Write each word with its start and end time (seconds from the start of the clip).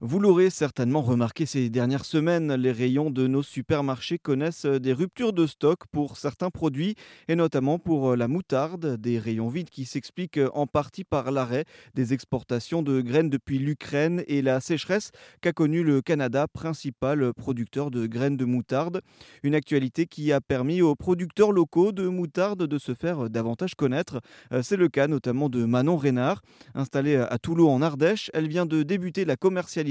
Vous 0.00 0.20
l'aurez 0.20 0.48
certainement 0.48 1.02
remarqué 1.02 1.44
ces 1.44 1.70
dernières 1.70 2.04
semaines, 2.04 2.54
les 2.54 2.70
rayons 2.70 3.10
de 3.10 3.26
nos 3.26 3.42
supermarchés 3.42 4.16
connaissent 4.16 4.64
euh, 4.64 4.78
des 4.78 4.92
ruptures 4.92 5.32
de 5.32 5.44
stock 5.44 5.88
pour 5.90 6.18
certains 6.18 6.50
produits 6.50 6.94
et 7.26 7.34
notamment 7.34 7.80
pour 7.80 8.12
euh, 8.12 8.16
la 8.16 8.28
moutarde, 8.28 8.96
des 8.96 9.18
rayons 9.18 9.48
vides 9.48 9.70
qui 9.70 9.84
s'expliquent 9.86 10.38
euh, 10.38 10.50
en 10.54 10.68
partie 10.68 11.02
par 11.02 11.32
l'arrêt 11.32 11.64
des 11.94 12.12
exportations 12.12 12.82
de 12.82 13.00
graines 13.00 13.28
depuis 13.28 13.58
l'Ukraine 13.58 14.22
et 14.28 14.40
la 14.40 14.60
sécheresse 14.60 15.10
qu'a 15.40 15.52
connue 15.52 15.82
le 15.82 16.00
Canada, 16.00 16.46
principal 16.46 17.34
producteur 17.34 17.90
de 17.90 18.06
graines 18.06 18.36
de 18.36 18.44
moutarde. 18.44 19.00
Une 19.42 19.56
actualité 19.56 20.06
qui 20.06 20.32
a 20.32 20.40
permis 20.40 20.80
aux 20.80 20.94
producteurs 20.94 21.50
locaux 21.50 21.90
de 21.90 22.06
moutarde 22.06 22.68
de 22.68 22.78
se 22.78 22.94
faire 22.94 23.28
davantage 23.28 23.74
connaître. 23.74 24.20
C'est 24.62 24.76
le 24.76 24.88
cas 24.88 25.08
notamment 25.08 25.48
de 25.48 25.64
Manon 25.64 25.96
Reynard, 25.96 26.40
installée 26.74 27.16
à 27.16 27.38
Toulon 27.38 27.68
en 27.70 27.82
Ardèche. 27.82 28.30
Elle 28.32 28.46
vient 28.46 28.64
de 28.64 28.84
débuter 28.84 29.24
la 29.24 29.36
commercialisation 29.36 29.87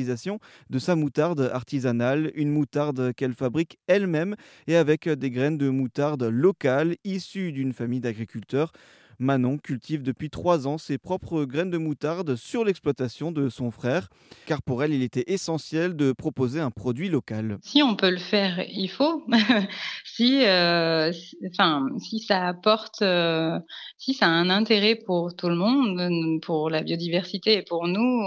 de 0.69 0.79
sa 0.79 0.95
moutarde 0.95 1.49
artisanale, 1.53 2.31
une 2.35 2.51
moutarde 2.51 3.13
qu'elle 3.13 3.33
fabrique 3.33 3.79
elle-même 3.87 4.35
et 4.67 4.75
avec 4.75 5.09
des 5.09 5.31
graines 5.31 5.57
de 5.57 5.69
moutarde 5.69 6.23
locales 6.23 6.95
issues 7.03 7.51
d'une 7.51 7.73
famille 7.73 8.01
d'agriculteurs. 8.01 8.71
Manon 9.19 9.57
cultive 9.57 10.03
depuis 10.03 10.29
trois 10.29 10.67
ans 10.67 10.77
ses 10.77 10.97
propres 10.97 11.45
graines 11.45 11.71
de 11.71 11.77
moutarde 11.77 12.35
sur 12.35 12.63
l'exploitation 12.63 13.31
de 13.31 13.49
son 13.49 13.71
frère, 13.71 14.09
car 14.45 14.61
pour 14.61 14.83
elle, 14.83 14.93
il 14.93 15.01
était 15.01 15.23
essentiel 15.27 15.95
de 15.95 16.11
proposer 16.11 16.59
un 16.59 16.71
produit 16.71 17.09
local. 17.09 17.57
Si 17.61 17.81
on 17.81 17.95
peut 17.95 18.11
le 18.11 18.17
faire, 18.17 18.63
il 18.69 18.89
faut. 18.89 19.25
si, 20.05 20.45
euh, 20.45 21.11
si 21.11 22.19
ça 22.19 22.47
apporte, 22.47 23.01
euh, 23.01 23.59
si 23.97 24.13
ça 24.13 24.27
a 24.27 24.29
un 24.29 24.49
intérêt 24.49 24.95
pour 24.95 25.35
tout 25.35 25.49
le 25.49 25.55
monde, 25.55 26.39
pour 26.41 26.69
la 26.69 26.83
biodiversité 26.83 27.57
et 27.57 27.63
pour 27.63 27.87
nous, 27.87 28.21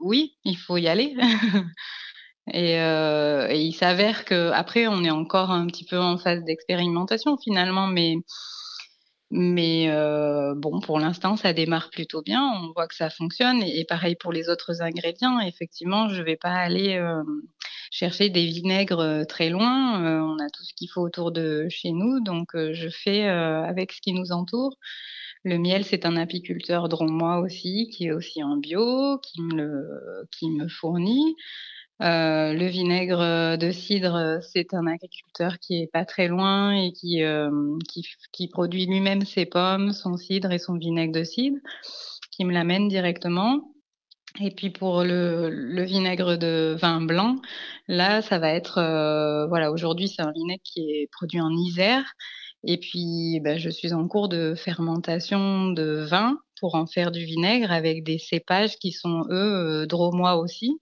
oui, 0.00 0.36
il 0.44 0.56
faut 0.56 0.76
y 0.76 0.88
aller. 0.88 1.14
Euh, 2.54 3.46
et, 3.48 3.62
il 3.62 3.72
s'avère 3.72 4.24
que 4.24 4.50
après, 4.50 4.88
on 4.88 5.04
est 5.04 5.10
encore 5.10 5.50
un 5.52 5.66
petit 5.66 5.84
peu 5.84 5.98
en 5.98 6.18
phase 6.18 6.42
d'expérimentation 6.42 7.36
finalement, 7.36 7.86
mais 7.86 8.16
euh, 9.88 10.54
bon, 10.56 10.80
pour 10.80 10.98
l'instant, 10.98 11.36
ça 11.36 11.52
démarre 11.52 11.90
plutôt 11.90 12.22
bien. 12.22 12.42
On 12.42 12.72
voit 12.72 12.88
que 12.88 12.96
ça 12.96 13.08
fonctionne. 13.08 13.62
Et, 13.62 13.84
pareil 13.84 14.16
pour 14.16 14.32
les 14.32 14.48
autres 14.48 14.82
ingrédients. 14.82 15.38
Effectivement, 15.38 16.08
je 16.08 16.22
vais 16.22 16.36
pas 16.36 16.54
aller 16.54 16.96
euh, 16.96 17.22
chercher 17.92 18.30
des 18.30 18.46
vinaigres 18.46 19.24
très 19.28 19.48
loin. 19.50 20.02
on 20.02 20.38
a 20.38 20.48
tout 20.50 20.64
ce 20.64 20.74
qu'il 20.74 20.88
faut 20.90 21.02
autour 21.02 21.30
de 21.30 21.68
chez 21.68 21.92
nous, 21.92 22.20
donc 22.20 22.48
je 22.54 22.88
fais 22.88 23.28
avec 23.28 23.92
ce 23.92 24.00
qui 24.00 24.12
nous 24.12 24.32
entoure. 24.32 24.76
Le 25.42 25.56
miel, 25.58 25.84
c'est 25.84 26.04
un 26.04 26.16
apiculteur 26.16 26.88
drômois 26.88 27.38
aussi, 27.38 27.88
qui 27.92 28.06
est 28.06 28.12
aussi 28.12 28.42
en 28.42 28.56
bio, 28.56 29.18
qui 29.18 29.40
me, 29.40 30.68
fournit. 30.68 31.34
Euh, 32.02 32.52
le 32.52 32.66
vinaigre 32.66 33.56
de 33.56 33.70
cidre, 33.70 34.38
c'est 34.42 34.74
un 34.74 34.86
agriculteur 34.86 35.58
qui 35.58 35.82
est 35.82 35.90
pas 35.92 36.04
très 36.04 36.28
loin 36.28 36.72
et 36.72 36.92
qui, 36.92 37.22
euh, 37.22 37.50
qui, 38.32 38.48
produit 38.48 38.86
lui-même 38.86 39.24
ses 39.24 39.46
pommes, 39.46 39.92
son 39.92 40.16
cidre 40.16 40.52
et 40.52 40.58
son 40.58 40.76
vinaigre 40.76 41.12
de 41.12 41.24
cidre, 41.24 41.58
qui 42.30 42.44
me 42.44 42.52
l'amène 42.52 42.88
directement. 42.88 43.72
Et 44.40 44.50
puis 44.50 44.70
pour 44.70 45.02
le, 45.02 45.50
le, 45.50 45.82
vinaigre 45.82 46.36
de 46.36 46.76
vin 46.78 47.00
blanc, 47.00 47.36
là, 47.88 48.22
ça 48.22 48.38
va 48.38 48.50
être, 48.50 48.78
euh, 48.78 49.46
voilà, 49.46 49.72
aujourd'hui, 49.72 50.08
c'est 50.08 50.22
un 50.22 50.32
vinaigre 50.32 50.62
qui 50.62 50.80
est 50.80 51.08
produit 51.10 51.40
en 51.40 51.50
Isère 51.50 52.04
et 52.64 52.78
puis, 52.78 53.40
ben, 53.40 53.58
je 53.58 53.70
suis 53.70 53.92
en 53.92 54.06
cours 54.06 54.28
de 54.28 54.54
fermentation 54.54 55.68
de 55.70 56.04
vin 56.04 56.38
pour 56.58 56.74
en 56.74 56.86
faire 56.86 57.10
du 57.10 57.24
vinaigre 57.24 57.72
avec 57.72 58.04
des 58.04 58.18
cépages 58.18 58.76
qui 58.76 58.92
sont, 58.92 59.24
eux, 59.30 59.82
euh, 59.82 59.86
dromois 59.86 60.36
aussi, 60.36 60.78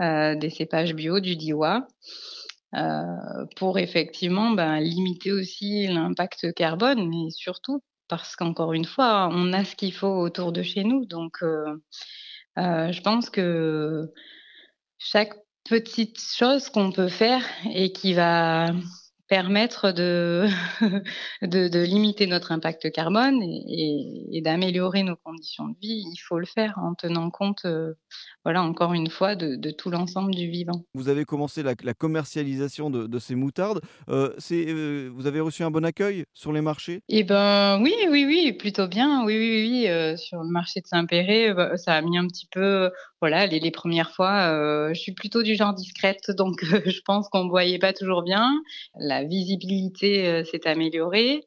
euh, 0.00 0.36
des 0.36 0.50
cépages 0.50 0.94
bio 0.94 1.18
du 1.18 1.36
Diwa, 1.36 1.88
euh, 2.76 3.02
pour 3.56 3.78
effectivement 3.78 4.50
ben, 4.52 4.78
limiter 4.78 5.32
aussi 5.32 5.88
l'impact 5.88 6.52
carbone, 6.54 7.08
mais 7.08 7.30
surtout 7.30 7.82
parce 8.08 8.36
qu'encore 8.36 8.72
une 8.72 8.84
fois, 8.84 9.28
on 9.32 9.52
a 9.52 9.64
ce 9.64 9.74
qu'il 9.74 9.92
faut 9.92 10.06
autour 10.06 10.52
de 10.52 10.62
chez 10.62 10.84
nous. 10.84 11.06
Donc, 11.06 11.38
je 12.56 13.00
pense 13.00 13.30
que 13.30 14.12
chaque 14.98 15.34
petite 15.68 16.20
chose 16.20 16.68
qu'on 16.68 16.92
peut 16.92 17.08
faire 17.08 17.44
et 17.74 17.92
qui 17.92 18.14
va 18.14 18.68
permettre 19.28 19.92
de, 19.92 20.46
de, 21.42 21.68
de, 21.68 21.82
limiter 21.82 22.26
notre 22.26 22.52
impact 22.52 22.90
carbone 22.92 23.42
et, 23.42 24.26
et, 24.30 24.40
d'améliorer 24.40 25.02
nos 25.02 25.16
conditions 25.16 25.68
de 25.68 25.76
vie, 25.80 26.04
il 26.12 26.18
faut 26.18 26.38
le 26.38 26.46
faire 26.46 26.74
en 26.78 26.94
tenant 26.94 27.30
compte, 27.30 27.64
euh, 27.64 27.94
voilà, 28.44 28.62
encore 28.62 28.92
une 28.94 29.10
fois, 29.10 29.34
de, 29.34 29.56
de 29.56 29.70
tout 29.70 29.90
l'ensemble 29.90 30.34
du 30.34 30.48
vivant. 30.48 30.84
Vous 30.94 31.08
avez 31.08 31.24
commencé 31.24 31.62
la, 31.62 31.74
la 31.82 31.94
commercialisation 31.94 32.90
de, 32.90 33.06
de, 33.06 33.18
ces 33.18 33.34
moutardes. 33.34 33.80
Euh, 34.08 34.34
euh, 34.52 35.10
vous 35.12 35.26
avez 35.26 35.40
reçu 35.40 35.62
un 35.62 35.70
bon 35.70 35.84
accueil 35.84 36.24
sur 36.32 36.52
les 36.52 36.60
marchés? 36.60 37.00
Eh 37.08 37.24
ben 37.24 37.80
oui, 37.82 37.94
oui, 38.10 38.24
oui, 38.26 38.52
plutôt 38.52 38.86
bien. 38.86 39.24
Oui, 39.24 39.36
oui, 39.36 39.68
oui. 39.68 39.88
Euh, 39.88 40.16
sur 40.16 40.42
le 40.42 40.50
marché 40.50 40.80
de 40.80 40.86
Saint-Péret, 40.86 41.54
bah, 41.54 41.76
ça 41.76 41.94
a 41.94 42.02
mis 42.02 42.16
un 42.16 42.26
petit 42.26 42.48
peu, 42.50 42.90
voilà, 43.28 43.46
les, 43.46 43.70
premières 43.72 44.12
fois. 44.12 44.52
Euh, 44.52 44.94
je 44.94 45.00
suis 45.00 45.12
plutôt 45.12 45.42
du 45.42 45.56
genre 45.56 45.74
discrète, 45.74 46.30
donc 46.36 46.64
je 46.64 47.00
pense 47.04 47.28
qu'on 47.28 47.44
ne 47.44 47.50
voyait 47.50 47.80
pas 47.80 47.92
toujours 47.92 48.22
bien. 48.22 48.52
La 49.00 49.24
visibilité 49.24 50.28
euh, 50.28 50.44
s'est 50.44 50.68
améliorée. 50.68 51.44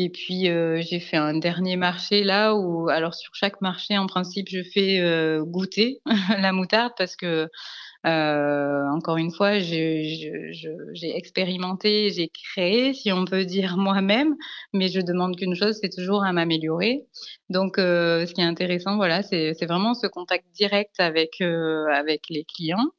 Et 0.00 0.10
puis 0.10 0.48
euh, 0.48 0.80
j'ai 0.80 1.00
fait 1.00 1.16
un 1.16 1.36
dernier 1.36 1.74
marché 1.74 2.22
là 2.22 2.54
où, 2.54 2.88
alors 2.88 3.14
sur 3.14 3.34
chaque 3.34 3.60
marché, 3.60 3.98
en 3.98 4.06
principe, 4.06 4.46
je 4.48 4.62
fais 4.62 5.00
euh, 5.00 5.42
goûter 5.44 6.00
la 6.38 6.52
moutarde 6.52 6.92
parce 6.96 7.16
que 7.16 7.26
euh, 7.26 7.46
encore 8.04 9.16
une 9.16 9.32
fois, 9.32 9.58
j'ai 9.58 10.52
expérimenté, 11.02 12.10
j'ai 12.10 12.28
créé, 12.28 12.94
si 12.94 13.12
on 13.12 13.24
peut 13.24 13.44
dire 13.44 13.76
moi-même, 13.76 14.36
mais 14.72 14.88
je 14.88 15.00
demande 15.00 15.36
qu'une 15.36 15.54
chose, 15.54 15.78
c'est 15.80 15.90
toujours 15.90 16.24
à 16.24 16.32
m'améliorer. 16.32 17.06
Donc, 17.50 17.78
euh, 17.78 18.26
ce 18.26 18.34
qui 18.34 18.40
est 18.40 18.44
intéressant, 18.44 18.96
voilà, 18.96 19.22
c'est 19.22 19.66
vraiment 19.66 19.94
ce 19.94 20.06
contact 20.06 20.46
direct 20.54 20.94
avec 20.98 21.40
euh, 21.40 21.86
avec 21.92 22.22
les 22.30 22.44
clients 22.44 22.90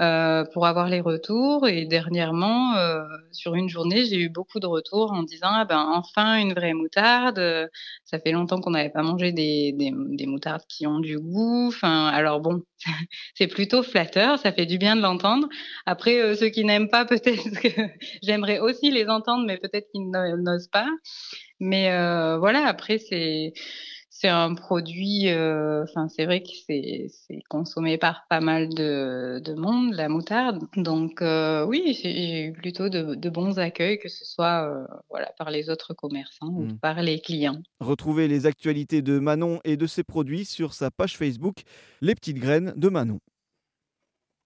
euh, 0.00 0.44
pour 0.52 0.66
avoir 0.66 0.88
les 0.88 1.00
retours. 1.00 1.68
Et 1.68 1.86
dernièrement, 1.86 2.76
euh, 2.76 3.02
sur 3.32 3.54
une 3.54 3.68
journée, 3.68 4.04
j'ai 4.04 4.16
eu 4.16 4.28
beaucoup 4.28 4.60
de 4.60 4.66
retours 4.66 5.12
en 5.12 5.22
disant 5.22 5.48
ah 5.50 5.64
ben 5.64 5.84
enfin 5.92 6.36
une 6.36 6.54
vraie 6.54 6.74
moutarde. 6.74 7.68
Ça 8.04 8.18
fait 8.18 8.32
longtemps 8.32 8.60
qu'on 8.60 8.70
n'avait 8.70 8.90
pas 8.90 9.02
mangé 9.02 9.32
des, 9.32 9.72
des, 9.72 9.92
des 9.94 10.26
moutardes 10.26 10.64
qui 10.68 10.86
ont 10.86 11.00
du 11.00 11.18
goût. 11.18 11.68
Enfin, 11.68 12.06
alors 12.06 12.40
bon, 12.40 12.62
c'est 13.34 13.46
plutôt 13.46 13.82
flatteur, 13.82 14.38
ça 14.38 14.52
fait 14.52 14.66
du 14.66 14.78
bien 14.78 14.96
de 14.96 15.02
l'entendre. 15.02 15.48
Après, 15.86 16.20
euh, 16.20 16.34
ceux 16.34 16.48
qui 16.48 16.64
n'aiment 16.64 16.88
pas, 16.88 17.04
peut-être 17.06 17.60
que 17.60 17.68
j'aimerais 18.22 18.58
aussi 18.58 18.90
les 18.90 19.08
entendre, 19.08 19.44
mais 19.46 19.58
peut-être 19.58 19.88
qu'ils 19.92 20.10
n'osent 20.10 20.68
pas. 20.68 20.88
Mais 21.60 21.92
euh, 21.92 22.38
voilà, 22.38 22.66
après, 22.66 22.98
c'est 22.98 23.52
c'est 24.22 24.28
un 24.28 24.54
produit, 24.54 25.28
euh, 25.30 25.84
c'est 26.08 26.26
vrai 26.26 26.44
que 26.44 26.50
c'est 26.68 27.42
consommé 27.48 27.98
par 27.98 28.24
pas 28.30 28.40
mal 28.40 28.68
de, 28.68 29.42
de 29.44 29.54
monde, 29.54 29.94
la 29.94 30.08
moutarde. 30.08 30.62
Donc 30.76 31.20
euh, 31.20 31.66
oui, 31.66 31.98
j'ai 32.00 32.44
eu 32.44 32.52
plutôt 32.52 32.88
de, 32.88 33.16
de, 33.16 33.30
bons 33.30 33.58
accueils, 33.58 33.98
que 33.98 34.08
ce 34.08 34.24
soit 34.24 34.64
euh, 34.64 34.86
voilà 35.10 35.32
par 35.38 35.50
les 35.50 35.70
autres 35.70 35.92
commerçants 35.92 36.52
mmh. 36.52 36.70
ou 36.70 36.76
par 36.76 37.02
les 37.02 37.20
clients. 37.20 37.60
Retrouvez 37.80 38.28
les 38.28 38.46
actualités 38.46 39.02
de 39.02 39.18
Manon 39.18 39.58
et 39.64 39.76
de 39.76 39.88
ses 39.88 40.04
produits 40.04 40.44
sur 40.44 40.72
sa 40.72 40.92
page 40.92 41.16
Facebook 41.16 41.62
Les 42.00 42.14
Petites 42.14 42.38
Graines 42.38 42.74
de 42.76 42.88
Manon. 42.88 43.18